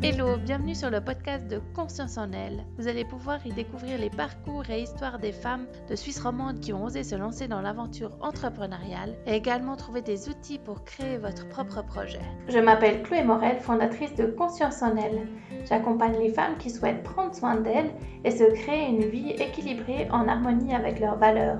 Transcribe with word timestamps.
Hello, 0.00 0.36
bienvenue 0.36 0.76
sur 0.76 0.90
le 0.90 1.00
podcast 1.00 1.48
de 1.48 1.60
Conscience 1.74 2.18
en 2.18 2.30
elle. 2.30 2.64
Vous 2.78 2.86
allez 2.86 3.04
pouvoir 3.04 3.44
y 3.44 3.52
découvrir 3.52 3.98
les 3.98 4.10
parcours 4.10 4.62
et 4.70 4.82
histoires 4.82 5.18
des 5.18 5.32
femmes 5.32 5.66
de 5.90 5.96
Suisse 5.96 6.20
romande 6.20 6.60
qui 6.60 6.72
ont 6.72 6.84
osé 6.84 7.02
se 7.02 7.16
lancer 7.16 7.48
dans 7.48 7.60
l'aventure 7.60 8.16
entrepreneuriale 8.20 9.16
et 9.26 9.34
également 9.34 9.74
trouver 9.74 10.00
des 10.00 10.28
outils 10.28 10.60
pour 10.60 10.84
créer 10.84 11.18
votre 11.18 11.48
propre 11.48 11.82
projet. 11.84 12.20
Je 12.46 12.60
m'appelle 12.60 13.02
Chloé 13.02 13.24
Morel, 13.24 13.58
fondatrice 13.58 14.14
de 14.14 14.26
Conscience 14.26 14.82
en 14.82 14.94
elle. 14.96 15.26
J'accompagne 15.68 16.16
les 16.20 16.32
femmes 16.32 16.58
qui 16.58 16.70
souhaitent 16.70 17.02
prendre 17.02 17.34
soin 17.34 17.56
d'elles 17.56 17.90
et 18.22 18.30
se 18.30 18.44
créer 18.44 18.86
une 18.86 19.10
vie 19.10 19.30
équilibrée 19.30 20.08
en 20.12 20.28
harmonie 20.28 20.76
avec 20.76 21.00
leurs 21.00 21.18
valeurs. 21.18 21.58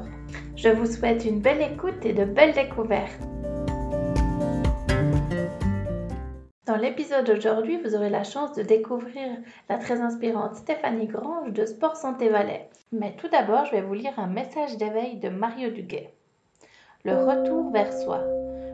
Je 0.55 0.69
vous 0.69 0.87
souhaite 0.87 1.25
une 1.25 1.41
belle 1.41 1.73
écoute 1.73 2.05
et 2.05 2.13
de 2.13 2.25
belles 2.25 2.55
découvertes. 2.55 3.19
Dans 6.69 6.77
l'épisode 6.77 7.25
d'aujourd'hui, 7.25 7.81
vous 7.83 7.95
aurez 7.95 8.11
la 8.11 8.25
chance 8.25 8.53
de 8.53 8.63
découvrir 8.63 9.27
la 9.71 9.79
très 9.79 10.03
inspirante 10.03 10.55
Stéphanie 10.55 11.07
Grange 11.07 11.55
de 11.55 11.65
Sport 11.65 11.97
Santé 11.97 12.29
Valais. 12.29 12.69
Mais 12.93 13.17
tout 13.17 13.29
d'abord, 13.29 13.65
je 13.65 13.71
vais 13.71 13.81
vous 13.81 13.95
lire 13.95 14.13
un 14.19 14.27
message 14.27 14.77
d'éveil 14.77 15.17
de 15.17 15.31
Mario 15.31 15.71
Duguay. 15.71 16.13
Le 17.07 17.25
retour 17.25 17.73
vers 17.73 17.91
soi. 17.91 18.21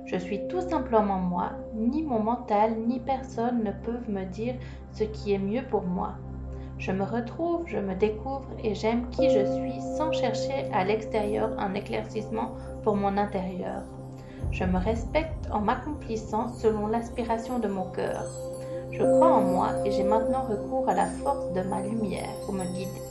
Je 0.07 0.17
suis 0.17 0.49
tout 0.49 0.61
simplement 0.61 1.21
moi, 1.21 1.53
ni 1.73 2.03
mon 2.03 2.19
mental, 2.19 2.75
ni 2.85 2.99
personne 2.99 3.63
ne 3.63 3.71
peuvent 3.71 4.11
me 4.11 4.25
dire 4.25 4.57
ce 4.91 5.05
qui 5.05 5.33
est 5.33 5.39
mieux 5.39 5.65
pour 5.71 5.83
moi. 5.83 6.15
Je 6.79 6.91
me 6.91 7.05
retrouve, 7.05 7.63
je 7.67 7.79
me 7.79 7.95
découvre 7.95 8.49
et 8.65 8.75
j'aime 8.75 9.09
qui 9.11 9.31
je 9.31 9.45
suis 9.45 9.81
sans 9.97 10.11
chercher 10.11 10.69
à 10.73 10.83
l'extérieur 10.83 11.57
un 11.61 11.75
éclaircissement 11.75 12.57
pour 12.83 12.97
mon 12.97 13.17
intérieur. 13.17 13.85
Je 14.55 14.63
me 14.63 14.79
respecte 14.79 15.51
en 15.51 15.61
m'accomplissant 15.61 16.49
selon 16.49 16.87
l'aspiration 16.87 17.59
de 17.59 17.67
mon 17.67 17.91
cœur. 17.91 18.23
Je 18.93 19.03
crois 19.03 19.33
en 19.33 19.41
moi 19.41 19.73
et 19.85 19.91
j'ai 19.91 20.05
maintenant 20.05 20.43
recours 20.43 20.89
à 20.89 20.95
la 20.95 21.07
force 21.07 21.53
de 21.55 21.63
ma 21.63 21.83
lumière 21.83 22.31
pour 22.45 22.55
me 22.55 22.65
guider. 22.65 23.03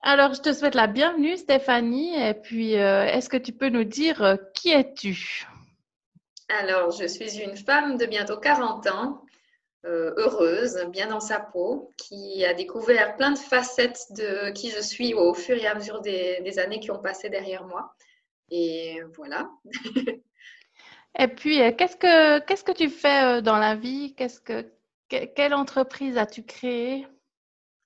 Alors, 0.00 0.32
je 0.32 0.40
te 0.40 0.54
souhaite 0.54 0.74
la 0.74 0.86
bienvenue, 0.86 1.36
Stéphanie. 1.36 2.14
Et 2.14 2.32
puis, 2.32 2.78
euh, 2.78 3.04
est-ce 3.04 3.28
que 3.28 3.36
tu 3.36 3.52
peux 3.52 3.68
nous 3.68 3.84
dire 3.84 4.22
euh, 4.22 4.36
qui 4.54 4.70
es-tu? 4.70 5.46
Alors, 6.48 6.90
je 6.90 7.06
suis 7.06 7.38
une 7.38 7.56
femme 7.58 7.98
de 7.98 8.06
bientôt 8.06 8.38
40 8.38 8.86
ans 8.86 9.20
euh, 9.86 10.12
heureuse, 10.18 10.84
bien 10.90 11.06
dans 11.06 11.20
sa 11.20 11.40
peau, 11.40 11.90
qui 11.96 12.44
a 12.44 12.52
découvert 12.52 13.16
plein 13.16 13.30
de 13.30 13.38
facettes 13.38 14.08
de 14.10 14.50
qui 14.50 14.70
je 14.70 14.80
suis 14.80 15.14
au 15.14 15.32
fur 15.32 15.56
et 15.56 15.66
à 15.66 15.74
mesure 15.74 16.02
des, 16.02 16.58
années 16.58 16.80
qui 16.80 16.90
ont 16.90 16.98
passé 16.98 17.30
derrière 17.30 17.64
moi. 17.64 17.94
Et 18.50 19.00
voilà. 19.16 19.48
et 21.18 21.28
puis, 21.28 21.62
euh, 21.62 21.72
qu'est-ce 21.72 21.96
que 21.96 22.40
qu'est-ce 22.40 22.64
que 22.64 22.72
tu 22.72 22.90
fais 22.90 23.38
euh, 23.38 23.40
dans 23.40 23.56
la 23.56 23.74
vie? 23.74 24.14
Qu'est-ce 24.16 24.40
que 24.40 24.70
quelle 25.08 25.54
entreprise 25.54 26.18
as-tu 26.18 26.42
créée? 26.44 27.06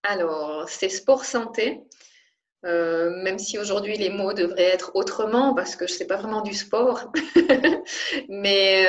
Alors, 0.03 0.69
c'est 0.69 0.89
Sport 0.89 1.25
Santé. 1.25 1.81
même 2.65 3.39
si 3.39 3.57
aujourd'hui 3.57 3.97
les 3.97 4.11
mots 4.11 4.33
devraient 4.33 4.75
être 4.75 4.91
autrement 4.95 5.55
parce 5.55 5.77
que 5.77 5.87
je 5.87 5.93
ne 5.93 5.99
sais 5.99 6.07
pas 6.07 6.17
vraiment 6.17 6.43
du 6.43 6.55
sport. 6.55 7.13
Mais 8.29 8.85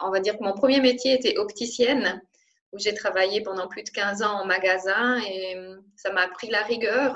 on 0.00 0.10
va 0.10 0.20
dire 0.20 0.38
que 0.38 0.44
mon 0.44 0.54
premier 0.54 0.80
métier 0.80 1.14
était 1.14 1.38
opticienne, 1.38 2.22
où 2.72 2.78
j'ai 2.78 2.94
travaillé 2.94 3.40
pendant 3.40 3.68
plus 3.68 3.84
de 3.84 3.90
15 3.90 4.22
ans 4.22 4.40
en 4.40 4.44
magasin 4.44 5.18
et 5.18 5.56
hum, 5.58 5.82
ça 5.96 6.12
m'a 6.12 6.22
appris 6.22 6.50
la 6.50 6.62
rigueur, 6.62 7.14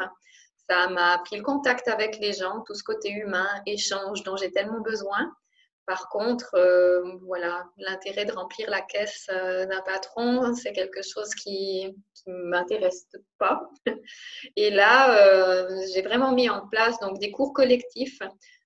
ça 0.68 0.88
m'a 0.88 1.14
appris 1.14 1.36
le 1.36 1.42
contact 1.42 1.88
avec 1.88 2.18
les 2.18 2.32
gens, 2.32 2.62
tout 2.66 2.74
ce 2.74 2.84
côté 2.84 3.10
humain, 3.10 3.48
échange 3.66 4.22
dont 4.22 4.36
j'ai 4.36 4.52
tellement 4.52 4.80
besoin. 4.80 5.32
Par 5.86 6.10
contre, 6.10 6.54
euh, 6.54 7.16
voilà, 7.22 7.64
l'intérêt 7.78 8.26
de 8.26 8.32
remplir 8.32 8.68
la 8.68 8.82
caisse 8.82 9.26
euh, 9.32 9.64
d'un 9.64 9.80
patron, 9.80 10.54
c'est 10.54 10.72
quelque 10.72 11.00
chose 11.02 11.34
qui 11.34 11.96
ne 12.26 12.34
m'intéresse 12.50 13.08
pas. 13.38 13.70
Et 14.56 14.70
là, 14.70 15.16
euh, 15.16 15.80
j'ai 15.94 16.02
vraiment 16.02 16.32
mis 16.32 16.50
en 16.50 16.68
place 16.68 16.98
donc 17.00 17.18
des 17.18 17.30
cours 17.30 17.54
collectifs 17.54 18.20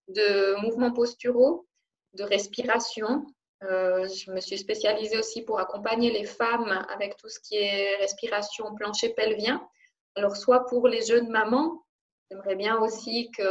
de 0.09 0.60
mouvements 0.62 0.92
posturaux, 0.92 1.69
de 2.15 2.25
respiration, 2.25 3.25
euh, 3.64 4.08
je 4.08 4.30
me 4.30 4.40
suis 4.40 4.58
spécialisée 4.58 5.18
aussi 5.18 5.42
pour 5.42 5.60
accompagner 5.60 6.10
les 6.10 6.24
femmes 6.24 6.84
avec 6.88 7.16
tout 7.16 7.28
ce 7.28 7.38
qui 7.40 7.56
est 7.56 7.96
respiration 7.96 8.74
plancher 8.74 9.10
pelvien. 9.10 9.66
Alors, 10.16 10.36
soit 10.36 10.66
pour 10.66 10.88
les 10.88 11.02
jeunes 11.02 11.28
mamans, 11.28 11.84
j'aimerais 12.30 12.56
bien 12.56 12.78
aussi 12.78 13.30
que 13.36 13.42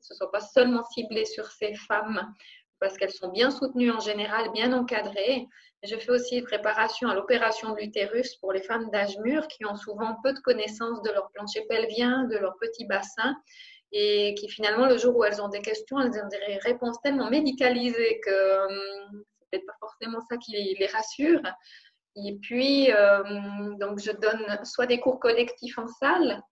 ce 0.00 0.12
ne 0.12 0.16
soit 0.16 0.30
pas 0.32 0.40
seulement 0.40 0.84
ciblé 0.84 1.24
sur 1.24 1.50
ces 1.50 1.74
femmes 1.74 2.34
parce 2.80 2.96
qu'elles 2.96 3.12
sont 3.12 3.30
bien 3.30 3.50
soutenues 3.50 3.90
en 3.90 4.00
général, 4.00 4.50
bien 4.52 4.72
encadrées. 4.72 5.46
Je 5.82 5.96
fais 5.96 6.10
aussi 6.10 6.42
préparation 6.42 7.08
à 7.08 7.14
l'opération 7.14 7.72
de 7.72 7.80
l'utérus 7.80 8.34
pour 8.36 8.52
les 8.52 8.62
femmes 8.62 8.90
d'âge 8.90 9.16
mûr 9.18 9.46
qui 9.48 9.64
ont 9.64 9.76
souvent 9.76 10.16
peu 10.22 10.32
de 10.32 10.40
connaissances 10.40 11.02
de 11.02 11.10
leur 11.10 11.30
plancher 11.30 11.64
pelvien, 11.68 12.24
de 12.24 12.36
leur 12.36 12.56
petit 12.58 12.84
bassin 12.84 13.36
et 13.92 14.34
qui 14.34 14.48
finalement, 14.48 14.86
le 14.86 14.98
jour 14.98 15.16
où 15.16 15.24
elles 15.24 15.40
ont 15.40 15.48
des 15.48 15.62
questions, 15.62 15.98
elles 16.00 16.20
ont 16.22 16.28
des 16.28 16.58
réponses 16.58 17.00
tellement 17.02 17.30
médicalisées 17.30 18.20
que 18.24 18.30
euh, 18.30 18.68
c'est 19.38 19.46
peut-être 19.50 19.66
pas 19.66 19.76
forcément 19.80 20.20
ça 20.28 20.36
qui 20.36 20.52
les, 20.52 20.86
rassure. 20.86 21.42
Et 22.16 22.36
puis, 22.42 22.92
euh, 22.92 23.22
donc, 23.78 24.00
je 24.00 24.12
donne 24.12 24.64
soit 24.64 24.86
des 24.86 25.00
cours 25.00 25.20
collectifs 25.20 25.78
en 25.78 25.86
salle, 25.86 26.42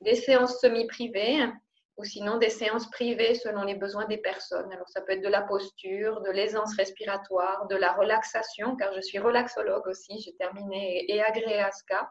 des 0.00 0.14
séances 0.14 0.60
semi-privées, 0.60 1.50
ou 1.98 2.04
sinon 2.04 2.38
des 2.38 2.50
séances 2.50 2.88
privées 2.90 3.34
selon 3.34 3.64
les 3.64 3.74
besoins 3.74 4.06
des 4.06 4.18
personnes. 4.18 4.72
Alors, 4.72 4.88
ça 4.88 5.02
peut 5.02 5.12
être 5.12 5.22
de 5.22 5.28
la 5.28 5.42
posture, 5.42 6.20
de 6.22 6.30
l'aisance 6.30 6.74
respiratoire, 6.76 7.66
de 7.66 7.74
la 7.74 7.92
relaxation, 7.92 8.76
car 8.76 8.94
je 8.94 9.00
suis 9.00 9.18
relaxologue 9.18 9.86
aussi. 9.88 10.20
J'ai 10.20 10.34
terminé 10.36 11.04
et 11.12 11.20
agréé 11.20 11.58
à 11.58 11.72
SCA. 11.72 12.08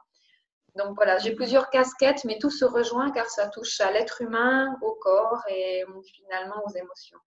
Donc 0.78 0.96
voilà, 0.96 1.18
j'ai 1.18 1.34
plusieurs 1.34 1.70
casquettes, 1.70 2.24
mais 2.26 2.38
tout 2.40 2.50
se 2.50 2.66
rejoint 2.66 3.12
car 3.12 3.30
ça 3.30 3.48
touche 3.48 3.82
à 3.82 3.92
l'être 3.92 4.22
humain, 4.22 4.76
au 4.82 4.94
corps 4.94 5.42
et 5.50 5.84
finalement 6.14 6.64
aux 6.66 6.76
émotions. 6.76 7.20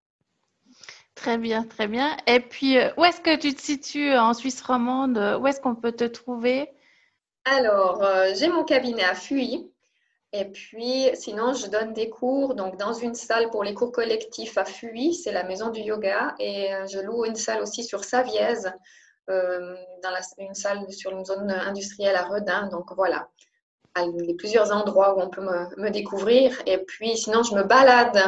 Très 1.15 1.37
bien, 1.37 1.65
très 1.65 1.87
bien. 1.87 2.17
Et 2.27 2.41
puis, 2.41 2.79
euh, 2.79 2.89
où 2.97 3.05
est-ce 3.05 3.21
que 3.21 3.37
tu 3.37 3.55
te 3.55 3.61
situes 3.61 4.17
en 4.17 4.33
Suisse 4.33 4.63
romande? 4.63 5.19
Où 5.41 5.47
est-ce 5.47 5.61
qu'on 5.61 5.75
peut 5.75 5.93
te 5.93 6.05
trouver? 6.05 6.71
Alors, 7.45 8.03
euh, 8.03 8.33
j'ai 8.35 8.49
mon 8.49 8.65
cabinet 8.65 9.05
à 9.05 9.15
Fuy. 9.15 9.71
Et 10.33 10.45
puis, 10.45 11.11
sinon, 11.15 11.53
je 11.55 11.67
donne 11.67 11.93
des 11.93 12.09
cours 12.09 12.55
donc 12.55 12.77
dans 12.77 12.93
une 12.93 13.15
salle 13.15 13.51
pour 13.51 13.65
les 13.65 13.75
cours 13.75 13.91
collectifs 13.91 14.57
à 14.57 14.65
Fuy, 14.65 15.13
c'est 15.13 15.33
la 15.33 15.43
maison 15.43 15.71
du 15.71 15.81
yoga. 15.81 16.35
Et 16.39 16.73
euh, 16.73 16.87
je 16.87 17.01
loue 17.01 17.25
une 17.25 17.35
salle 17.35 17.61
aussi 17.61 17.83
sur 17.83 18.05
Savièse 18.05 18.73
euh, 19.29 19.77
dans 20.03 20.11
une 20.39 20.55
salle 20.55 20.91
sur 20.93 21.11
une 21.13 21.25
zone 21.25 21.51
industrielle 21.51 22.17
à 22.17 22.25
Redin. 22.25 22.69
Donc 22.69 22.93
voilà, 22.97 23.29
les 23.97 24.35
plusieurs 24.35 24.73
endroits 24.73 25.17
où 25.17 25.21
on 25.21 25.31
peut 25.31 25.43
me, 25.43 25.91
découvrir. 25.91 26.57
Et 26.67 26.79
puis 26.79 27.17
sinon, 27.17 27.43
je 27.43 27.55
me 27.55 27.63
balade 27.63 28.19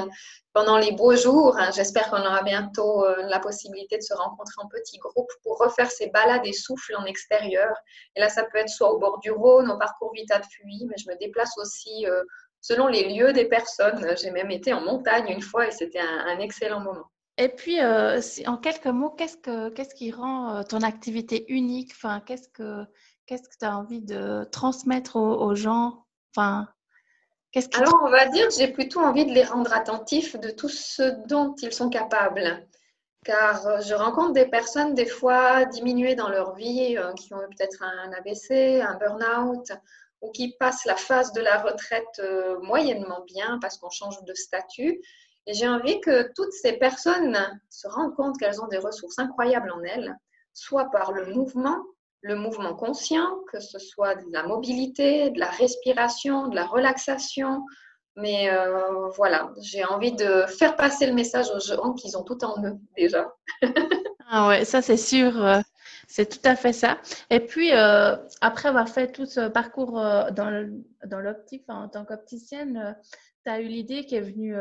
pendant 0.52 0.76
les 0.76 0.92
beaux 0.92 1.16
jours. 1.16 1.56
Hein. 1.58 1.70
J'espère 1.74 2.10
qu'on 2.10 2.20
aura 2.20 2.42
bientôt 2.42 3.04
euh, 3.04 3.22
la 3.28 3.38
possibilité 3.38 3.96
de 3.96 4.02
se 4.02 4.14
rencontrer 4.14 4.54
en 4.58 4.68
petits 4.68 4.98
groupes 4.98 5.32
pour 5.42 5.58
refaire 5.58 5.90
ces 5.90 6.08
balades 6.08 6.44
et 6.44 6.52
souffles 6.52 6.94
en 6.96 7.04
extérieur. 7.04 7.74
Et 8.16 8.20
là, 8.20 8.28
ça 8.28 8.44
peut 8.44 8.58
être 8.58 8.68
soit 8.68 8.92
au 8.92 8.98
bord 8.98 9.18
du 9.20 9.30
Rhône, 9.30 9.70
au 9.70 9.78
parcours 9.78 10.12
Vita 10.14 10.38
de 10.38 10.44
Fuy, 10.44 10.86
mais 10.88 10.96
je 10.98 11.08
me 11.08 11.16
déplace 11.18 11.56
aussi 11.58 12.06
euh, 12.06 12.22
selon 12.60 12.86
les 12.86 13.14
lieux 13.14 13.32
des 13.32 13.46
personnes. 13.46 14.14
J'ai 14.20 14.30
même 14.30 14.50
été 14.50 14.72
en 14.72 14.82
montagne 14.82 15.28
une 15.28 15.42
fois 15.42 15.66
et 15.66 15.70
c'était 15.70 16.00
un 16.00 16.38
excellent 16.38 16.80
moment. 16.80 17.06
Et 17.38 17.48
puis, 17.48 17.80
euh, 17.80 18.20
en 18.46 18.56
quelques 18.58 18.86
mots, 18.86 19.10
qu'est-ce, 19.10 19.38
que, 19.38 19.70
qu'est-ce 19.70 19.94
qui 19.94 20.10
rend 20.10 20.56
euh, 20.56 20.62
ton 20.62 20.82
activité 20.82 21.50
unique? 21.52 21.92
Enfin, 21.92 22.20
Qu'est-ce 22.20 22.48
que 22.48 23.58
tu 23.58 23.64
as 23.64 23.76
envie 23.76 24.02
de 24.02 24.44
transmettre 24.52 25.16
aux, 25.16 25.54
gens? 25.54 26.04
Enfin, 26.36 26.68
qu'est-ce 27.50 27.68
Alors, 27.78 28.02
on 28.04 28.10
va 28.10 28.26
dire 28.26 28.48
que 28.48 28.54
j'ai 28.54 28.68
plutôt 28.68 29.00
envie 29.00 29.24
de 29.24 29.32
les 29.32 29.44
rendre 29.44 29.72
attentifs 29.72 30.36
de 30.36 30.50
tout 30.50 30.68
ce 30.68 31.02
dont 31.26 31.54
ils 31.62 31.72
sont 31.72 31.88
capables. 31.88 32.66
Car 33.24 33.66
euh, 33.66 33.80
je 33.80 33.94
rencontre 33.94 34.32
des 34.32 34.46
personnes, 34.46 34.94
des 34.94 35.06
fois 35.06 35.64
diminuées 35.64 36.16
dans 36.16 36.28
leur 36.28 36.54
vie, 36.54 36.98
qui 37.16 37.32
ont 37.32 37.38
peut-être 37.38 37.82
un 37.82 38.12
ABC, 38.12 38.82
un 38.82 38.96
burn-out, 38.96 39.72
ou 40.20 40.30
qui 40.32 40.54
passent 40.58 40.84
la 40.84 40.96
phase 40.96 41.32
de 41.32 41.40
la 41.40 41.58
retraite 41.62 42.22
moyennement 42.62 43.24
bien 43.26 43.58
parce 43.60 43.78
qu'on 43.78 43.90
change 43.90 44.22
de 44.24 44.34
statut 44.34 45.00
et 45.46 45.54
j'ai 45.54 45.68
envie 45.68 46.00
que 46.00 46.32
toutes 46.34 46.52
ces 46.52 46.74
personnes 46.74 47.38
se 47.68 47.88
rendent 47.88 48.14
compte 48.14 48.38
qu'elles 48.38 48.60
ont 48.60 48.68
des 48.68 48.78
ressources 48.78 49.18
incroyables 49.18 49.72
en 49.72 49.82
elles, 49.82 50.16
soit 50.52 50.90
par 50.90 51.12
le 51.12 51.26
mouvement, 51.34 51.82
le 52.20 52.36
mouvement 52.36 52.74
conscient, 52.74 53.40
que 53.50 53.58
ce 53.58 53.78
soit 53.78 54.14
de 54.14 54.30
la 54.30 54.44
mobilité, 54.44 55.30
de 55.30 55.40
la 55.40 55.50
respiration, 55.50 56.46
de 56.48 56.54
la 56.54 56.66
relaxation. 56.66 57.64
Mais 58.14 58.50
euh, 58.50 59.08
voilà, 59.16 59.50
j'ai 59.60 59.84
envie 59.84 60.12
de 60.12 60.44
faire 60.46 60.76
passer 60.76 61.06
le 61.06 61.14
message 61.14 61.50
aux 61.50 61.60
gens 61.60 61.92
qu'ils 61.94 62.16
ont 62.16 62.22
tout 62.22 62.44
en 62.44 62.62
eux 62.64 62.78
déjà. 62.96 63.32
ah 64.30 64.48
ouais, 64.48 64.64
ça 64.64 64.80
c'est 64.80 64.96
sûr. 64.96 65.44
Euh, 65.44 65.60
c'est 66.06 66.28
tout 66.28 66.46
à 66.46 66.54
fait 66.54 66.74
ça. 66.74 66.98
Et 67.30 67.40
puis, 67.40 67.72
euh, 67.72 68.16
après 68.42 68.68
avoir 68.68 68.88
fait 68.88 69.10
tout 69.10 69.24
ce 69.24 69.48
parcours 69.48 69.92
dans 69.92 71.20
l'optique, 71.20 71.64
en 71.68 71.88
tant 71.88 72.04
qu'opticienne, 72.04 72.96
tu 73.46 73.50
as 73.50 73.60
eu 73.60 73.66
l'idée 73.66 74.04
qui 74.04 74.16
est 74.16 74.20
venue 74.20 74.54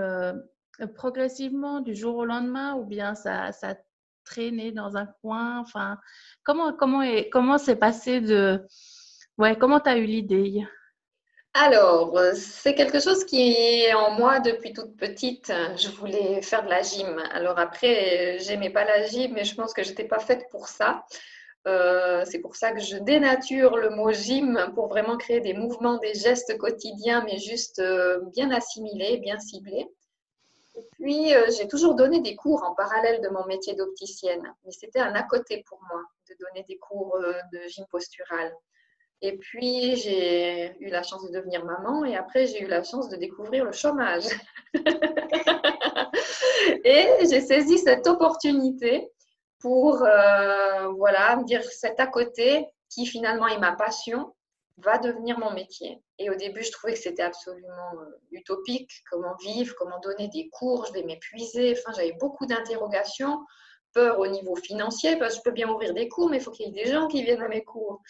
progressivement 0.95 1.81
du 1.81 1.95
jour 1.95 2.17
au 2.17 2.25
lendemain 2.25 2.75
ou 2.75 2.85
bien 2.85 3.15
ça, 3.15 3.51
ça 3.51 3.75
traîné 4.23 4.71
dans 4.71 4.97
un 4.97 5.07
coin? 5.21 5.59
Enfin, 5.59 5.97
comment 6.43 6.73
comment 6.73 7.01
est, 7.01 7.29
comment 7.29 7.57
s'est 7.57 7.75
passé 7.75 8.21
de 8.21 8.65
ouais 9.37 9.57
comment 9.57 9.79
tu 9.79 9.89
as 9.89 9.97
eu 9.97 10.05
l'idée? 10.05 10.63
Alors, 11.53 12.17
c'est 12.33 12.75
quelque 12.75 13.01
chose 13.01 13.25
qui 13.25 13.51
est 13.51 13.93
en 13.93 14.11
moi 14.11 14.39
depuis 14.39 14.71
toute 14.71 14.95
petite. 14.95 15.51
Je 15.75 15.89
voulais 15.89 16.41
faire 16.41 16.63
de 16.63 16.69
la 16.69 16.81
gym. 16.81 17.21
Alors 17.33 17.59
après, 17.59 18.37
j'aimais 18.39 18.69
pas 18.69 18.85
la 18.85 19.05
gym, 19.05 19.33
mais 19.33 19.43
je 19.43 19.53
pense 19.55 19.73
que 19.73 19.83
j'étais 19.83 20.05
pas 20.05 20.19
faite 20.19 20.45
pour 20.49 20.69
ça. 20.69 21.03
Euh, 21.67 22.23
c'est 22.25 22.39
pour 22.39 22.55
ça 22.55 22.71
que 22.71 22.79
je 22.79 22.97
dénature 22.97 23.77
le 23.77 23.89
mot 23.89 24.11
gym 24.11 24.71
pour 24.73 24.87
vraiment 24.87 25.17
créer 25.17 25.41
des 25.41 25.53
mouvements, 25.53 25.97
des 25.97 26.13
gestes 26.13 26.57
quotidiens, 26.57 27.23
mais 27.25 27.37
juste 27.37 27.79
euh, 27.79 28.19
bien 28.33 28.49
assimilés, 28.51 29.17
bien 29.17 29.37
ciblés. 29.39 29.87
Et 30.75 30.87
puis, 30.93 31.33
euh, 31.33 31.47
j'ai 31.57 31.67
toujours 31.67 31.95
donné 31.95 32.21
des 32.21 32.35
cours 32.35 32.63
en 32.63 32.73
parallèle 32.73 33.21
de 33.21 33.29
mon 33.29 33.45
métier 33.45 33.75
d'opticienne, 33.75 34.53
mais 34.65 34.71
c'était 34.71 34.99
un 34.99 35.13
à 35.15 35.23
côté 35.23 35.63
pour 35.67 35.79
moi 35.89 36.01
de 36.29 36.35
donner 36.39 36.65
des 36.67 36.77
cours 36.77 37.15
euh, 37.15 37.33
de 37.51 37.59
gym 37.67 37.85
postural. 37.91 38.53
Et 39.21 39.37
puis, 39.37 39.97
j'ai 39.97 40.75
eu 40.79 40.87
la 40.89 41.03
chance 41.03 41.23
de 41.27 41.31
devenir 41.31 41.63
maman 41.65 42.05
et 42.05 42.15
après, 42.15 42.47
j'ai 42.47 42.61
eu 42.61 42.67
la 42.67 42.83
chance 42.83 43.09
de 43.09 43.17
découvrir 43.17 43.65
le 43.65 43.71
chômage. 43.71 44.25
et 46.83 47.07
j'ai 47.29 47.41
saisi 47.41 47.77
cette 47.77 48.07
opportunité 48.07 49.11
pour, 49.59 50.01
euh, 50.01 50.87
voilà, 50.97 51.35
me 51.35 51.43
dire 51.43 51.63
cet 51.63 51.99
à 51.99 52.07
côté 52.07 52.65
qui 52.89 53.05
finalement 53.05 53.47
est 53.47 53.59
ma 53.59 53.73
passion 53.73 54.33
va 54.77 54.97
devenir 54.97 55.37
mon 55.39 55.51
métier. 55.51 56.01
Et 56.17 56.29
au 56.29 56.35
début, 56.35 56.63
je 56.63 56.71
trouvais 56.71 56.93
que 56.93 56.99
c'était 56.99 57.23
absolument 57.23 57.91
euh, 57.95 58.19
utopique. 58.31 58.91
Comment 59.09 59.35
vivre, 59.41 59.75
comment 59.77 59.99
donner 59.99 60.27
des 60.29 60.49
cours, 60.49 60.85
je 60.85 60.93
vais 60.93 61.03
m'épuiser. 61.03 61.75
Enfin, 61.77 61.91
j'avais 61.95 62.15
beaucoup 62.19 62.45
d'interrogations, 62.45 63.39
peur 63.93 64.19
au 64.19 64.27
niveau 64.27 64.55
financier, 64.55 65.17
parce 65.17 65.33
que 65.33 65.39
je 65.39 65.43
peux 65.43 65.51
bien 65.51 65.69
ouvrir 65.69 65.93
des 65.93 66.07
cours, 66.07 66.29
mais 66.29 66.37
il 66.37 66.43
faut 66.43 66.51
qu'il 66.51 66.67
y 66.67 66.69
ait 66.69 66.83
des 66.83 66.91
gens 66.91 67.07
qui 67.07 67.23
viennent 67.23 67.41
à 67.41 67.47
mes 67.47 67.63
cours. 67.63 68.01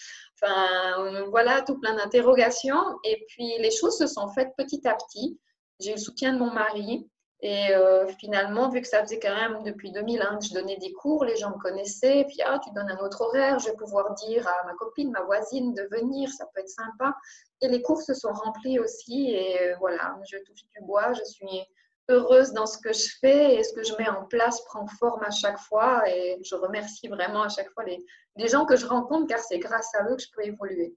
Enfin, 0.41 1.03
euh, 1.03 1.25
voilà, 1.29 1.61
tout 1.61 1.79
plein 1.79 1.95
d'interrogations. 1.95 2.99
Et 3.03 3.25
puis, 3.27 3.57
les 3.59 3.71
choses 3.71 3.97
se 3.97 4.07
sont 4.07 4.27
faites 4.29 4.51
petit 4.57 4.87
à 4.87 4.95
petit. 4.95 5.39
J'ai 5.79 5.91
eu 5.91 5.95
le 5.95 5.99
soutien 5.99 6.33
de 6.33 6.39
mon 6.39 6.51
mari. 6.51 7.09
Et 7.43 7.73
euh, 7.73 8.07
finalement, 8.19 8.69
vu 8.69 8.81
que 8.81 8.88
ça 8.88 9.01
faisait 9.01 9.19
quand 9.19 9.33
même 9.33 9.63
depuis 9.63 9.91
2001 9.91 10.38
que 10.38 10.45
je 10.45 10.53
donnais 10.53 10.77
des 10.77 10.91
cours, 10.93 11.25
les 11.25 11.35
gens 11.38 11.49
me 11.49 11.59
connaissaient. 11.59 12.25
Puis, 12.27 12.38
ah, 12.45 12.59
tu 12.63 12.71
donnes 12.71 12.89
un 12.91 13.03
autre 13.03 13.21
horaire, 13.21 13.57
je 13.57 13.69
vais 13.69 13.75
pouvoir 13.75 14.13
dire 14.13 14.47
à 14.47 14.65
ma 14.65 14.73
copine, 14.75 15.09
ma 15.11 15.21
voisine 15.21 15.73
de 15.73 15.88
venir, 15.91 16.29
ça 16.29 16.45
peut 16.53 16.61
être 16.61 16.69
sympa. 16.69 17.15
Et 17.61 17.67
les 17.67 17.81
cours 17.81 18.01
se 18.01 18.13
sont 18.13 18.31
remplis 18.31 18.79
aussi. 18.79 19.31
Et 19.31 19.59
euh, 19.59 19.75
voilà, 19.79 20.15
je 20.29 20.38
touche 20.38 20.65
du 20.75 20.85
bois, 20.85 21.13
je 21.13 21.23
suis 21.23 21.65
heureuse 22.09 22.51
dans 22.53 22.67
ce 22.67 22.77
que 22.77 22.93
je 22.93 23.09
fais 23.19 23.55
et 23.55 23.63
ce 23.63 23.73
que 23.73 23.83
je 23.83 23.95
mets 23.95 24.09
en 24.09 24.25
place 24.25 24.61
prend 24.65 24.85
forme 24.85 25.23
à 25.23 25.31
chaque 25.31 25.59
fois. 25.59 26.07
Et 26.07 26.39
je 26.43 26.53
remercie 26.53 27.07
vraiment 27.07 27.41
à 27.41 27.49
chaque 27.49 27.71
fois 27.71 27.85
les 27.85 28.47
gens 28.47 28.65
que 28.65 28.75
je 28.75 28.85
rencontre 28.85 29.27
car 29.27 29.39
c'est 29.39 29.59
grâce 29.59 29.95
à 29.95 30.03
eux 30.03 30.15
que 30.15 30.21
je 30.21 30.29
peux 30.35 30.45
évoluer. 30.45 30.95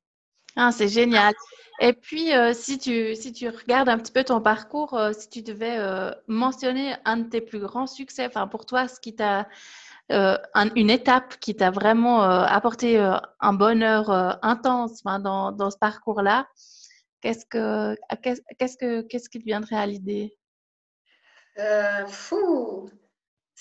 Ah, 0.57 0.71
c'est 0.73 0.89
génial. 0.89 1.35
Et 1.81 1.93
puis, 1.93 2.33
euh, 2.33 2.53
si, 2.55 2.79
tu, 2.79 3.15
si 3.17 3.33
tu 3.33 3.49
regardes 3.49 3.89
un 3.89 3.99
petit 3.99 4.13
peu 4.13 4.23
ton 4.23 4.41
parcours, 4.41 4.95
euh, 4.95 5.13
si 5.13 5.29
tu 5.29 5.43
devais 5.43 5.77
euh, 5.79 6.13
mentionner 6.29 6.95
un 7.05 7.17
de 7.19 7.29
tes 7.29 7.41
plus 7.41 7.59
grands 7.59 7.89
succès, 7.89 8.27
enfin 8.27 8.47
pour 8.47 8.65
toi, 8.67 8.87
ce 8.89 9.01
qui 9.01 9.15
t'a 9.15 9.49
une 10.11 10.91
étape 10.91 11.39
qui 11.41 11.57
t'a 11.57 11.71
vraiment 11.71 12.21
apporté 12.21 12.99
un 12.99 13.53
bonheur 13.55 14.11
intense 14.45 15.03
dans, 15.03 15.51
dans, 15.51 15.71
ce 15.71 15.79
parcours-là, 15.79 16.47
qu'est-ce 17.23 17.47
que 17.47 17.97
qu'est-ce 18.59 18.77
que 18.77 19.01
qu'est-ce 19.01 19.31
qui 19.31 19.39
te 19.39 19.45
viendrait 19.45 19.77
à 19.77 19.87
l'idée? 19.87 20.37
Fou 22.09 22.84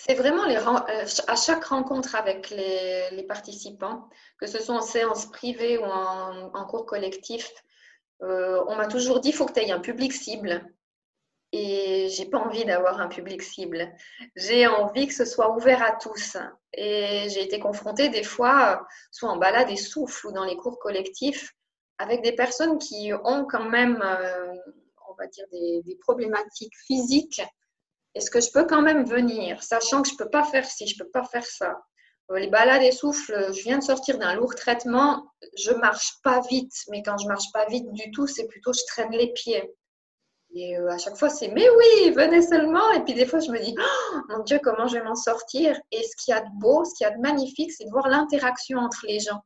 c'est 0.06 0.16
vraiment 0.16 0.46
euh, 0.46 1.06
à 1.28 1.36
chaque 1.36 1.64
rencontre 1.64 2.16
avec 2.16 2.50
les, 2.50 3.24
participants, 3.24 4.10
que 4.38 4.48
ce 4.48 4.62
soit 4.62 4.76
en 4.76 4.82
séance 4.82 5.28
privée 5.28 5.78
ou 5.78 5.86
en, 5.86 6.66
cours 6.66 6.86
collectif, 6.86 7.54
euh, 8.22 8.62
on 8.68 8.76
m'a 8.76 8.88
toujours 8.88 9.22
dit 9.22 9.32
faut 9.32 9.46
que 9.46 9.54
tu 9.54 9.62
aies 9.62 9.72
un 9.72 9.80
public 9.80 10.12
cible. 10.12 10.66
Et 11.54 12.10
j'ai 12.10 12.26
pas 12.26 12.40
envie 12.40 12.66
d'avoir 12.66 13.00
un 13.00 13.08
public 13.08 13.44
cible. 13.44 13.94
J'ai 14.36 14.66
envie 14.66 15.08
que 15.08 15.14
ce 15.14 15.24
soit 15.24 15.56
ouvert 15.56 15.84
à 15.84 15.92
tous. 15.92 16.36
Et 16.74 17.30
j'ai 17.30 17.44
été 17.44 17.60
confrontée 17.60 18.10
des 18.10 18.24
fois, 18.24 18.86
soit 19.12 19.30
en 19.30 19.38
balade 19.38 19.70
et 19.70 19.78
souffle 19.78 20.28
ou 20.28 20.32
dans 20.32 20.46
les 20.46 20.58
cours 20.58 20.80
collectifs, 20.80 21.54
avec 22.00 22.24
des 22.24 22.34
personnes 22.34 22.80
qui 22.80 23.14
ont 23.24 23.46
quand 23.46 23.70
même, 23.70 24.02
euh, 24.02 24.54
on 25.10 25.14
va 25.14 25.28
dire, 25.28 25.46
des 25.52 25.98
problématiques 26.02 26.76
physiques 26.88 27.42
est-ce 28.16 28.30
que 28.30 28.42
je 28.42 28.52
peux 28.52 28.66
quand 28.66 28.82
même 28.82 29.06
venir, 29.06 29.62
sachant 29.64 30.02
que 30.02 30.10
je 30.10 30.14
ne 30.14 30.18
peux 30.18 30.30
pas 30.30 30.44
faire 30.44 30.66
ci, 30.66 30.88
je 30.88 30.96
ne 30.96 31.04
peux 31.04 31.12
pas 31.12 31.24
faire 31.26 31.46
ça? 31.46 31.82
Euh, 32.32 32.40
Les 32.40 32.48
balades 32.48 32.84
et 32.84 32.92
souffles, 32.92 33.52
je 33.54 33.64
viens 33.64 33.80
de 33.80 33.84
sortir 33.84 34.18
d'un 34.18 34.36
lourd 34.36 34.56
traitement, 34.56 35.26
je 35.58 35.72
ne 35.72 35.78
marche 35.78 36.22
pas 36.24 36.42
vite, 36.50 36.74
mais 36.90 37.02
quand 37.04 37.18
je 37.18 37.26
ne 37.26 37.30
marche 37.30 37.52
pas 37.54 37.66
vite 37.66 37.92
du 37.92 38.12
tout, 38.12 38.28
c'est 38.28 38.48
plutôt 38.48 38.74
je 38.74 38.86
traîne 38.88 39.12
les 39.12 39.34
pieds. 39.34 39.74
Et 40.56 40.78
euh, 40.78 40.92
à 40.92 40.98
chaque 41.00 41.18
fois, 41.18 41.30
c'est 41.30 41.48
mais 41.48 41.68
oui, 41.68 42.12
venez 42.12 42.44
seulement. 42.44 42.92
Et 42.92 43.04
puis 43.04 43.16
des 43.16 43.26
fois, 43.26 43.40
je 43.40 43.50
me 43.50 43.60
dis, 43.60 43.76
oh, 43.78 44.18
mon 44.30 44.44
Dieu, 44.44 44.60
comment 44.64 44.88
je 44.88 44.98
vais 44.98 45.04
m'en 45.04 45.16
sortir 45.16 45.80
Et 45.92 46.04
ce 46.04 46.16
qu'il 46.16 46.32
y 46.34 46.38
a 46.38 46.42
de 46.42 46.60
beau, 46.60 46.86
ce 46.86 46.94
qu'il 46.96 47.06
y 47.06 47.10
a 47.10 47.16
de 47.16 47.22
magnifique, 47.22 47.72
c'est 47.72 47.86
de 47.86 47.90
voir 47.90 48.08
l'interaction 48.08 48.78
entre 48.78 49.06
les 49.08 49.20
gens. 49.20 49.42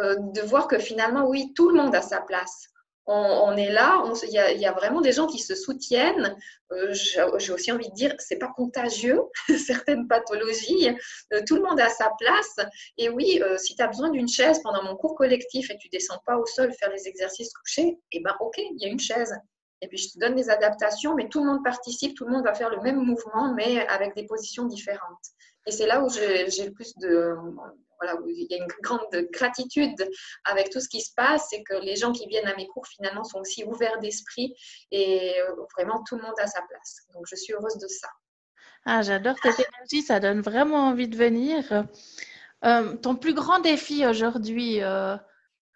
Euh, 0.00 0.16
de 0.18 0.40
voir 0.40 0.68
que 0.68 0.78
finalement, 0.78 1.26
oui, 1.26 1.52
tout 1.54 1.68
le 1.68 1.76
monde 1.82 1.94
a 1.94 2.02
sa 2.02 2.20
place 2.20 2.68
on, 3.06 3.56
est 3.56 3.70
là, 3.70 4.02
il 4.24 4.60
y, 4.60 4.66
a 4.66 4.72
vraiment 4.72 5.00
des 5.00 5.12
gens 5.12 5.26
qui 5.26 5.38
se 5.38 5.54
soutiennent. 5.54 6.36
Euh, 6.72 6.92
j'ai 6.92 7.52
aussi 7.52 7.70
envie 7.70 7.88
de 7.88 7.94
dire, 7.94 8.14
c'est 8.18 8.38
pas 8.38 8.52
contagieux, 8.54 9.20
certaines 9.66 10.08
pathologies. 10.08 10.88
Euh, 11.32 11.40
tout 11.46 11.56
le 11.56 11.62
monde 11.62 11.78
a 11.78 11.88
sa 11.88 12.10
place. 12.18 12.56
Et 12.98 13.08
oui, 13.08 13.40
euh, 13.42 13.56
si 13.58 13.76
tu 13.76 13.82
as 13.82 13.86
besoin 13.86 14.10
d'une 14.10 14.28
chaise 14.28 14.60
pendant 14.62 14.82
mon 14.82 14.96
cours 14.96 15.14
collectif 15.14 15.70
et 15.70 15.78
tu 15.78 15.88
descends 15.88 16.20
pas 16.26 16.36
au 16.36 16.46
sol 16.46 16.72
faire 16.72 16.90
les 16.90 17.06
exercices 17.06 17.52
couchés, 17.52 17.96
eh 18.10 18.20
ben 18.20 18.34
ok, 18.40 18.58
il 18.58 18.82
y 18.82 18.86
a 18.86 18.88
une 18.88 19.00
chaise. 19.00 19.34
Et 19.82 19.88
puis 19.88 19.98
je 19.98 20.10
te 20.10 20.18
donne 20.18 20.34
des 20.34 20.50
adaptations, 20.50 21.14
mais 21.14 21.28
tout 21.28 21.40
le 21.44 21.46
monde 21.46 21.62
participe, 21.62 22.16
tout 22.16 22.24
le 22.24 22.32
monde 22.32 22.44
va 22.44 22.54
faire 22.54 22.70
le 22.70 22.80
même 22.80 22.96
mouvement, 22.96 23.54
mais 23.54 23.86
avec 23.86 24.16
des 24.16 24.24
positions 24.24 24.64
différentes. 24.64 25.26
Et 25.66 25.70
c'est 25.70 25.86
là 25.86 26.02
où 26.02 26.08
j'ai 26.08 26.46
le 26.46 26.72
plus 26.72 26.96
de, 26.96 27.36
il 28.26 28.46
y 28.50 28.54
a 28.54 28.58
une 28.58 28.68
grande 28.82 29.06
gratitude 29.32 30.08
avec 30.44 30.70
tout 30.70 30.80
ce 30.80 30.88
qui 30.88 31.00
se 31.00 31.12
passe, 31.14 31.48
c'est 31.50 31.62
que 31.62 31.74
les 31.74 31.96
gens 31.96 32.12
qui 32.12 32.26
viennent 32.26 32.46
à 32.46 32.56
mes 32.56 32.66
cours 32.66 32.86
finalement 32.86 33.24
sont 33.24 33.40
aussi 33.40 33.64
ouverts 33.64 33.98
d'esprit 34.00 34.54
et 34.90 35.34
euh, 35.40 35.54
vraiment 35.76 36.02
tout 36.04 36.16
le 36.16 36.22
monde 36.22 36.34
a 36.38 36.46
sa 36.46 36.62
place. 36.62 37.06
Donc 37.14 37.24
je 37.28 37.36
suis 37.36 37.52
heureuse 37.52 37.78
de 37.78 37.88
ça. 37.88 38.08
Ah, 38.84 39.02
j'adore 39.02 39.36
cette 39.42 39.58
énergie, 39.58 40.02
ça 40.02 40.20
donne 40.20 40.40
vraiment 40.40 40.88
envie 40.88 41.08
de 41.08 41.16
venir. 41.16 41.86
Euh, 42.64 42.96
ton 42.96 43.16
plus 43.16 43.34
grand 43.34 43.58
défi 43.60 44.06
aujourd'hui, 44.06 44.82
euh, 44.82 45.16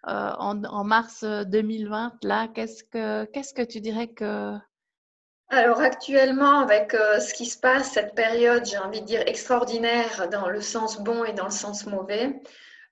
en, 0.03 0.63
en, 0.63 0.83
mars 0.83 1.23
2020, 1.23 2.23
là, 2.23 2.47
qu'est-ce 2.47 2.83
que 2.83 3.25
qu'est-ce 3.25 3.53
que 3.53 3.61
tu 3.61 3.81
dirais 3.81 4.07
que 4.07 4.57
alors 5.51 5.81
actuellement, 5.81 6.59
avec 6.61 6.93
euh, 6.93 7.19
ce 7.19 7.33
qui 7.33 7.45
se 7.45 7.59
passe, 7.59 7.91
cette 7.91 8.15
période, 8.15 8.65
j'ai 8.65 8.77
envie 8.77 9.01
de 9.01 9.05
dire 9.05 9.21
extraordinaire 9.25 10.29
dans 10.29 10.47
le 10.47 10.61
sens 10.61 10.97
bon 11.01 11.25
et 11.25 11.33
dans 11.33 11.45
le 11.45 11.51
sens 11.51 11.85
mauvais, 11.85 12.41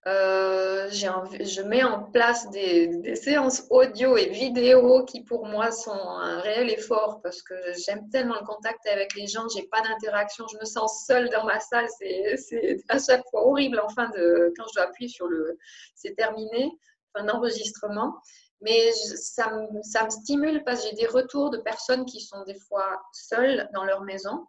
euh, 0.08 0.90
je 0.92 1.62
mets 1.62 1.84
en 1.84 2.04
place 2.04 2.50
des, 2.52 3.16
séances 3.16 3.64
audio 3.70 4.18
et 4.18 4.28
vidéo 4.28 5.06
qui 5.06 5.24
pour 5.24 5.46
moi 5.46 5.72
sont 5.72 5.92
un 5.92 6.42
réel 6.42 6.70
effort 6.70 7.22
parce 7.24 7.42
que 7.42 7.54
j'aime 7.86 8.10
tellement 8.10 8.36
le 8.40 8.46
contact 8.46 8.86
avec 8.88 9.16
les 9.16 9.28
gens, 9.28 9.48
j'ai 9.56 9.64
pas 9.64 9.82
d'interaction, 9.82 10.46
je 10.52 10.58
me 10.58 10.66
sens 10.66 11.06
seule 11.08 11.30
dans 11.30 11.46
ma 11.46 11.62
salle, 11.62 11.88
c'est 12.00 12.84
à 12.90 13.00
chaque 13.00 13.24
fois 13.32 13.48
horrible 13.48 13.80
en 13.80 13.88
fin 13.88 14.10
de 14.10 14.54
quand 14.58 14.66
je 14.68 14.74
dois 14.76 14.90
appuyer 14.90 15.10
sur 15.10 15.28
le 15.28 15.58
c'est 15.96 16.16
terminé, 16.16 16.72
fin 17.16 17.24
d'enregistrement. 17.24 18.16
Mais 18.62 18.92
ça 18.92 19.52
me, 19.52 19.82
ça 19.84 20.04
me 20.04 20.10
stimule 20.10 20.64
parce 20.64 20.84
que 20.84 20.90
j'ai 20.90 20.96
des 20.96 21.08
retours 21.08 21.50
de 21.50 21.58
personnes 21.58 22.06
qui 22.06 22.20
sont 22.20 22.44
des 22.44 22.60
fois 22.68 23.02
seules 23.14 23.70
dans 23.74 23.86
leur 23.86 24.02
maison. 24.02 24.46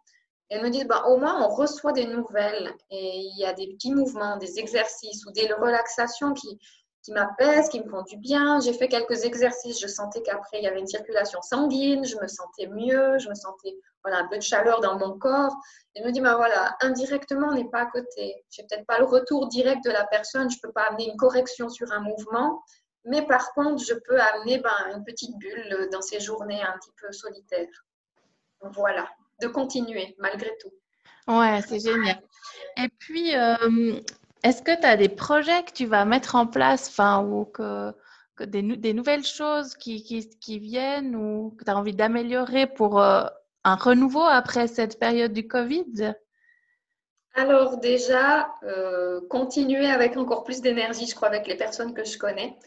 Elles 0.49 0.61
me 0.61 0.69
disent, 0.69 0.87
bah, 0.87 1.05
au 1.07 1.17
moins, 1.17 1.45
on 1.45 1.49
reçoit 1.49 1.93
des 1.93 2.05
nouvelles 2.05 2.73
et 2.89 3.19
il 3.19 3.37
y 3.37 3.45
a 3.45 3.53
des 3.53 3.67
petits 3.67 3.93
mouvements, 3.93 4.35
des 4.35 4.59
exercices 4.59 5.25
ou 5.25 5.31
des 5.31 5.51
relaxations 5.53 6.33
qui, 6.33 6.59
qui 7.03 7.11
m'apaisent, 7.13 7.69
qui 7.69 7.79
me 7.79 7.89
font 7.89 8.03
du 8.03 8.17
bien. 8.17 8.59
J'ai 8.59 8.73
fait 8.73 8.87
quelques 8.87 9.23
exercices, 9.23 9.79
je 9.79 9.87
sentais 9.87 10.21
qu'après, 10.21 10.59
il 10.59 10.63
y 10.63 10.67
avait 10.67 10.79
une 10.79 10.87
circulation 10.87 11.41
sanguine, 11.41 12.05
je 12.05 12.17
me 12.17 12.27
sentais 12.27 12.67
mieux, 12.67 13.17
je 13.17 13.29
me 13.29 13.33
sentais 13.33 13.75
voilà, 14.03 14.19
un 14.19 14.27
peu 14.27 14.37
de 14.37 14.43
chaleur 14.43 14.81
dans 14.81 14.97
mon 14.97 15.17
corps. 15.17 15.55
Et 15.95 16.03
me 16.03 16.11
dit, 16.11 16.21
bah 16.21 16.35
voilà, 16.35 16.75
indirectement, 16.81 17.47
on 17.47 17.55
n'est 17.55 17.69
pas 17.69 17.81
à 17.81 17.85
côté. 17.87 18.35
Je 18.51 18.61
n'ai 18.61 18.67
peut-être 18.67 18.85
pas 18.85 18.99
le 18.99 19.05
retour 19.05 19.47
direct 19.47 19.83
de 19.83 19.91
la 19.91 20.05
personne, 20.05 20.49
je 20.49 20.57
ne 20.57 20.61
peux 20.61 20.73
pas 20.73 20.83
amener 20.89 21.09
une 21.09 21.17
correction 21.17 21.69
sur 21.69 21.91
un 21.91 22.01
mouvement, 22.01 22.61
mais 23.05 23.25
par 23.25 23.53
contre, 23.53 23.83
je 23.83 23.93
peux 23.93 24.19
amener 24.19 24.59
ben, 24.59 24.95
une 24.95 25.03
petite 25.03 25.37
bulle 25.37 25.89
dans 25.91 26.01
ces 26.01 26.19
journées 26.19 26.61
un 26.61 26.77
petit 26.77 26.91
peu 26.99 27.11
solitaires. 27.11 27.85
Voilà, 28.61 29.09
de 29.41 29.47
continuer 29.47 30.15
malgré 30.19 30.51
tout. 30.59 30.71
Ouais, 31.27 31.61
c'est 31.67 31.79
génial. 31.79 32.21
Et 32.77 32.89
puis, 32.99 33.35
euh, 33.35 33.99
est-ce 34.43 34.61
que 34.61 34.79
tu 34.79 34.85
as 34.85 34.97
des 34.97 35.09
projets 35.09 35.63
que 35.63 35.71
tu 35.71 35.85
vas 35.85 36.05
mettre 36.05 36.35
en 36.35 36.47
place, 36.47 36.89
enfin, 36.89 37.23
ou 37.23 37.45
que, 37.45 37.93
des, 38.39 38.93
nouvelles 38.93 39.25
choses 39.25 39.75
qui, 39.75 40.03
qui, 40.03 40.59
viennent 40.59 41.15
ou 41.15 41.55
que 41.57 41.63
tu 41.63 41.69
as 41.71 41.77
envie 41.77 41.93
d'améliorer 41.93 42.65
pour, 42.65 42.99
euh, 42.99 43.23
un 43.63 43.75
renouveau 43.75 44.23
après 44.23 44.67
cette 44.67 44.99
période 44.99 45.33
du 45.33 45.47
Covid? 45.47 46.15
Alors 47.33 47.77
déjà, 47.77 48.53
euh, 48.63 49.21
continuer 49.29 49.87
avec 49.87 50.17
encore 50.17 50.43
plus 50.43 50.61
d'énergie, 50.61 51.07
je 51.07 51.15
crois, 51.15 51.29
avec 51.29 51.47
les 51.47 51.55
personnes 51.55 51.93
que 51.93 52.03
je 52.03 52.17
connais. 52.17 52.57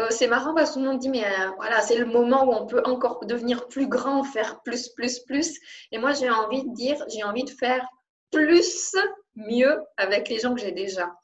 Euh, 0.00 0.08
c'est 0.10 0.26
marrant 0.26 0.54
parce 0.54 0.70
que 0.70 0.74
tout 0.74 0.80
le 0.80 0.90
monde 0.90 0.98
dit, 0.98 1.08
mais 1.08 1.24
euh, 1.24 1.50
voilà, 1.56 1.80
c'est 1.80 1.96
le 1.96 2.06
moment 2.06 2.44
où 2.44 2.52
on 2.52 2.66
peut 2.66 2.82
encore 2.84 3.24
devenir 3.24 3.66
plus 3.68 3.88
grand, 3.88 4.24
faire 4.24 4.60
plus, 4.62 4.88
plus, 4.90 5.20
plus. 5.20 5.58
Et 5.92 5.98
moi, 5.98 6.12
j'ai 6.12 6.30
envie 6.30 6.64
de 6.64 6.74
dire, 6.74 7.02
j'ai 7.08 7.22
envie 7.22 7.44
de 7.44 7.50
faire 7.50 7.86
plus, 8.30 8.94
mieux 9.36 9.82
avec 9.96 10.28
les 10.28 10.38
gens 10.38 10.54
que 10.54 10.60
j'ai 10.60 10.72
déjà. 10.72 11.14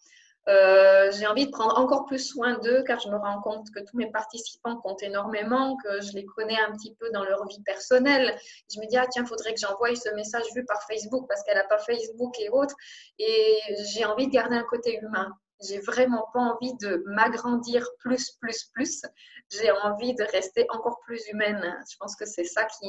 Euh, 0.49 1.12
j'ai 1.12 1.26
envie 1.26 1.47
de 1.47 1.52
prendre 1.52 1.79
encore 1.79 2.05
plus 2.05 2.19
soin 2.19 2.59
d'eux 2.59 2.83
car 2.83 2.99
je 2.99 3.09
me 3.09 3.17
rends 3.17 3.41
compte 3.43 3.71
que 3.71 3.79
tous 3.79 3.97
mes 3.97 4.11
participants 4.11 4.76
comptent 4.76 5.02
énormément, 5.02 5.76
que 5.76 6.00
je 6.00 6.12
les 6.14 6.25
connais 6.25 6.59
un 6.59 6.73
petit 6.73 6.97
peu 6.99 7.11
dans 7.11 7.23
leur 7.23 7.47
vie 7.47 7.62
personnelle. 7.62 8.35
Je 8.73 8.81
me 8.81 8.87
dis, 8.87 8.97
ah 8.97 9.07
tiens, 9.09 9.25
faudrait 9.25 9.55
que 9.55 9.61
j'envoie 9.61 9.95
ce 9.95 10.12
message 10.14 10.45
vu 10.55 10.64
par 10.64 10.83
Facebook 10.85 11.26
parce 11.29 11.43
qu'elle 11.45 11.57
n'a 11.57 11.64
pas 11.64 11.79
Facebook 11.79 12.35
et 12.41 12.49
autres. 12.50 12.75
Et 13.19 13.59
j'ai 13.93 14.05
envie 14.05 14.26
de 14.26 14.33
garder 14.33 14.57
un 14.57 14.64
côté 14.64 14.99
humain. 15.00 15.33
J'ai 15.66 15.78
vraiment 15.81 16.26
pas 16.33 16.40
envie 16.40 16.75
de 16.75 17.02
m'agrandir 17.07 17.87
plus, 18.00 18.33
plus, 18.40 18.64
plus. 18.75 19.02
J'ai 19.50 19.71
envie 19.71 20.14
de 20.14 20.25
rester 20.25 20.66
encore 20.71 21.00
plus 21.04 21.21
humaine. 21.28 21.62
Je 21.90 21.97
pense 21.99 22.16
que 22.16 22.26
c'est 22.26 22.45
ça 22.45 22.64
qui, 22.64 22.88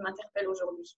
m'interpelle 0.00 0.48
aujourd'hui. 0.48 0.96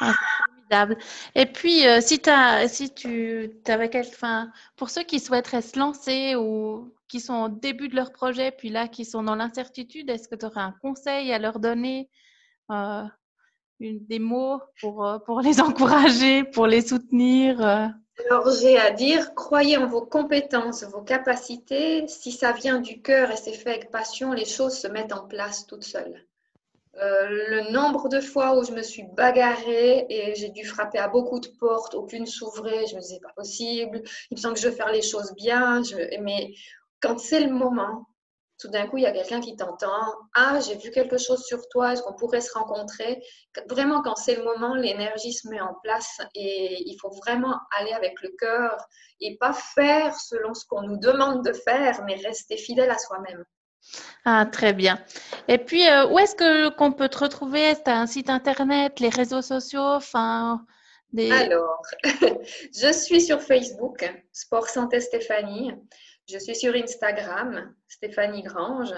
Ah, 0.00 0.12
formidable. 0.46 0.96
Et 1.34 1.46
puis, 1.46 1.86
euh, 1.86 2.00
si, 2.00 2.20
as, 2.28 2.68
si 2.68 2.92
tu 2.94 3.50
avais 3.66 3.90
quelqu'un, 3.90 4.52
pour 4.76 4.90
ceux 4.90 5.02
qui 5.02 5.18
souhaiteraient 5.18 5.62
se 5.62 5.78
lancer 5.78 6.36
ou 6.36 6.94
qui 7.08 7.20
sont 7.20 7.44
au 7.44 7.48
début 7.48 7.88
de 7.88 7.96
leur 7.96 8.12
projet, 8.12 8.52
puis 8.52 8.68
là, 8.68 8.86
qui 8.86 9.04
sont 9.04 9.22
dans 9.22 9.34
l'incertitude, 9.34 10.08
est-ce 10.10 10.28
que 10.28 10.36
tu 10.36 10.46
aurais 10.46 10.60
un 10.60 10.74
conseil 10.82 11.32
à 11.32 11.38
leur 11.38 11.58
donner, 11.58 12.10
euh, 12.70 13.04
des 13.80 14.18
mots 14.18 14.60
pour, 14.80 15.06
euh, 15.06 15.18
les 15.42 15.60
encourager, 15.60 16.44
pour 16.44 16.66
les 16.66 16.82
soutenir 16.82 17.60
Alors, 17.60 18.50
j'ai 18.60 18.78
à 18.78 18.90
dire, 18.90 19.34
croyez 19.34 19.76
en 19.76 19.86
vos 19.86 20.04
compétences, 20.04 20.84
vos 20.84 21.02
capacités. 21.02 22.06
Si 22.08 22.32
ça 22.32 22.52
vient 22.52 22.80
du 22.80 23.00
cœur 23.00 23.30
et 23.30 23.36
c'est 23.36 23.52
fait 23.52 23.70
avec 23.70 23.90
passion, 23.90 24.32
les 24.32 24.44
choses 24.44 24.76
se 24.78 24.88
mettent 24.88 25.12
en 25.12 25.26
place 25.26 25.66
toutes 25.66 25.84
seules. 25.84 26.24
Euh, 27.00 27.28
le 27.28 27.70
nombre 27.70 28.08
de 28.08 28.20
fois 28.20 28.58
où 28.58 28.64
je 28.64 28.72
me 28.72 28.82
suis 28.82 29.04
bagarrée 29.14 30.06
et 30.08 30.34
j'ai 30.34 30.48
dû 30.48 30.64
frapper 30.64 30.98
à 30.98 31.06
beaucoup 31.06 31.38
de 31.38 31.46
portes, 31.46 31.94
aucune 31.94 32.26
s'ouvrait, 32.26 32.86
je 32.88 32.96
me 32.96 33.00
disais 33.00 33.20
pas 33.20 33.32
possible, 33.36 34.02
il 34.30 34.36
me 34.36 34.40
semble 34.40 34.54
que 34.54 34.60
je 34.60 34.68
veux 34.68 34.74
faire 34.74 34.90
les 34.90 35.02
choses 35.02 35.32
bien, 35.36 35.80
mais 36.20 36.52
quand 37.00 37.20
c'est 37.20 37.40
le 37.40 37.52
moment, 37.52 38.08
tout 38.58 38.68
d'un 38.68 38.86
coup, 38.86 38.96
il 38.98 39.04
y 39.04 39.06
a 39.06 39.12
quelqu'un 39.12 39.40
qui 39.40 39.56
t'entend, 39.56 40.02
ah, 40.34 40.58
j'ai 40.60 40.76
vu 40.76 40.90
quelque 40.90 41.16
chose 41.16 41.44
sur 41.44 41.68
toi, 41.68 41.92
est-ce 41.92 42.02
qu'on 42.02 42.14
pourrait 42.14 42.40
se 42.40 42.52
rencontrer? 42.52 43.22
Vraiment, 43.68 44.02
quand 44.02 44.16
c'est 44.16 44.34
le 44.34 44.44
moment, 44.44 44.74
l'énergie 44.74 45.32
se 45.32 45.48
met 45.48 45.60
en 45.60 45.74
place 45.82 46.20
et 46.34 46.82
il 46.86 46.96
faut 47.00 47.10
vraiment 47.10 47.56
aller 47.78 47.92
avec 47.92 48.20
le 48.22 48.30
cœur 48.38 48.76
et 49.20 49.36
pas 49.38 49.52
faire 49.52 50.14
selon 50.14 50.54
ce 50.54 50.64
qu'on 50.66 50.82
nous 50.82 50.98
demande 50.98 51.44
de 51.44 51.52
faire, 51.52 52.02
mais 52.04 52.16
rester 52.16 52.56
fidèle 52.56 52.90
à 52.90 52.98
soi-même. 52.98 53.44
Ah, 54.24 54.44
très 54.50 54.72
bien. 54.72 54.98
Et 55.46 55.58
puis, 55.58 55.88
euh, 55.88 56.08
où 56.08 56.18
est-ce 56.18 56.34
que 56.34 56.68
qu'on 56.70 56.92
peut 56.92 57.08
te 57.08 57.18
retrouver? 57.18 57.60
Est-ce 57.60 57.78
que 57.80 57.84
tu 57.84 57.90
as 57.90 58.00
un 58.00 58.06
site 58.06 58.28
internet, 58.28 58.98
les 59.00 59.08
réseaux 59.08 59.42
sociaux, 59.42 59.80
enfin, 59.80 60.64
des... 61.12 61.30
Alors, 61.30 61.82
je 62.74 62.92
suis 62.92 63.22
sur 63.22 63.40
Facebook, 63.40 64.04
Sport 64.32 64.68
Santé 64.68 65.00
Stéphanie. 65.00 65.72
Je 66.30 66.38
suis 66.38 66.54
sur 66.54 66.74
Instagram, 66.74 67.74
Stéphanie 67.88 68.42
Grange. 68.42 68.92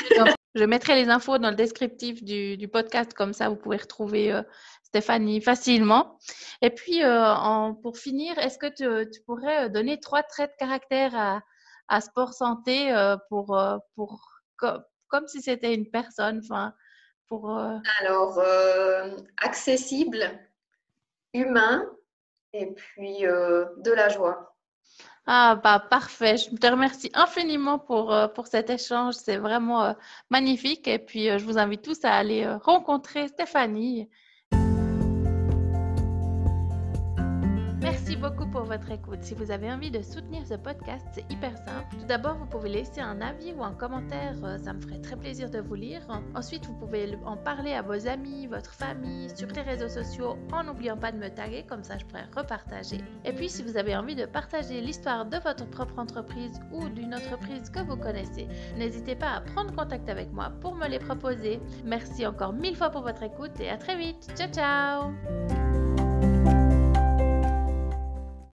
Je 0.57 0.65
mettrai 0.65 0.95
les 0.95 1.11
infos 1.11 1.37
dans 1.37 1.51
le 1.51 1.57
descriptif 1.57 2.25
du, 2.25 2.67
podcast, 2.67 3.13
comme 3.13 3.35
ça 3.35 3.51
vous 3.51 3.57
pouvez 3.57 3.77
retrouver 3.77 4.33
euh, 4.33 4.43
Stéphanie 4.83 5.43
facilement. 5.43 6.19
Et 6.63 6.71
puis, 6.71 7.05
euh, 7.05 7.73
pour 7.83 7.99
finir, 7.99 8.39
est-ce 8.39 8.57
que 8.57 9.05
tu, 9.05 9.21
pourrais 9.27 9.67
euh, 9.67 9.69
donner 9.69 10.01
trois 10.01 10.23
traits 10.23 10.53
de 10.53 10.57
caractère 10.57 11.43
à, 11.89 12.01
Sport 12.01 12.33
Santé 12.33 12.91
pour, 13.29 13.57
pour, 13.95 14.36
comme, 14.57 15.27
si 15.29 15.43
c'était 15.43 15.75
une 15.75 15.91
personne 15.91 16.41
enfin, 16.45 16.75
pour, 17.29 17.51
Alors, 18.01 18.41
accessible, 19.39 20.39
humain 21.33 21.85
et 22.53 22.73
puis 22.73 23.23
de 23.23 23.93
la 23.93 24.09
joie. 24.09 24.57
Ah, 25.29 25.57
bah 25.63 25.81
parfait. 25.81 26.37
Je 26.37 26.55
te 26.55 26.67
remercie 26.69 27.11
infiniment 27.15 27.79
pour, 27.81 28.13
euh, 28.13 28.29
pour 28.29 28.47
cet 28.47 28.71
échange. 28.71 29.15
C'est 29.15 29.39
vraiment 29.39 29.83
euh, 29.85 29.93
magnifique. 30.31 30.87
Et 30.87 31.01
puis, 31.01 31.29
euh, 31.29 31.39
je 31.39 31.45
vous 31.45 31.59
invite 31.59 31.83
tous 31.83 32.05
à 32.05 32.15
aller 32.15 32.47
rencontrer 32.63 33.27
Stéphanie. 33.29 34.09
Écoute. 38.90 39.23
Si 39.23 39.35
vous 39.35 39.50
avez 39.50 39.71
envie 39.71 39.90
de 39.90 40.02
soutenir 40.02 40.47
ce 40.47 40.54
podcast, 40.54 41.06
c'est 41.12 41.30
hyper 41.30 41.56
simple. 41.59 41.97
Tout 41.99 42.06
d'abord, 42.06 42.37
vous 42.37 42.47
pouvez 42.47 42.68
laisser 42.68 43.00
un 43.00 43.21
avis 43.21 43.52
ou 43.52 43.62
un 43.62 43.73
commentaire, 43.73 44.35
euh, 44.45 44.59
ça 44.59 44.73
me 44.73 44.80
ferait 44.80 45.00
très 45.00 45.16
plaisir 45.16 45.50
de 45.50 45.61
vous 45.61 45.75
lire. 45.75 46.02
Ensuite, 46.35 46.66
vous 46.66 46.75
pouvez 46.75 47.16
en 47.25 47.37
parler 47.37 47.73
à 47.73 47.83
vos 47.83 48.06
amis, 48.06 48.47
votre 48.47 48.73
famille, 48.73 49.28
sur 49.37 49.49
les 49.49 49.62
réseaux 49.62 49.88
sociaux, 49.88 50.37
en 50.52 50.64
n'oubliant 50.64 50.97
pas 50.97 51.12
de 51.12 51.18
me 51.18 51.28
taguer, 51.28 51.64
comme 51.68 51.83
ça 51.83 51.99
je 51.99 52.04
pourrais 52.04 52.26
repartager. 52.37 53.00
Et 53.25 53.33
puis, 53.33 53.49
si 53.49 53.62
vous 53.62 53.76
avez 53.76 53.97
envie 53.97 54.14
de 54.14 54.26
partager 54.26 54.80
l'histoire 54.80 55.26
de 55.26 55.38
votre 55.38 55.68
propre 55.71 55.99
entreprise 55.99 56.61
ou 56.73 56.88
d'une 56.88 57.14
entreprise 57.14 57.71
que 57.71 57.80
vous 57.80 57.97
connaissez, 57.97 58.49
n'hésitez 58.76 59.16
pas 59.16 59.33
à 59.33 59.40
prendre 59.40 59.75
contact 59.75 60.09
avec 60.09 60.33
moi 60.33 60.50
pour 60.61 60.75
me 60.75 60.88
les 60.88 60.99
proposer. 60.99 61.61
Merci 61.85 62.26
encore 62.26 62.52
mille 62.52 62.76
fois 62.76 62.90
pour 62.90 63.02
votre 63.02 63.23
écoute 63.23 63.59
et 63.61 63.68
à 63.68 63.76
très 63.76 63.97
vite. 63.97 64.30
Ciao 64.37 64.49
ciao 64.50 65.12